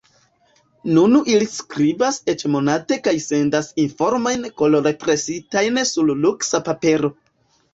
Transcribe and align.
Nun 0.93 1.11
ili 1.33 1.47
skribas 1.55 2.17
eĉ 2.33 2.45
monate 2.55 2.97
kaj 3.09 3.13
sendas 3.27 3.69
informojn 3.85 4.49
kolorpresitajn 4.63 5.79
sur 5.91 6.11
luksa 6.27 6.65
papero. 6.71 7.13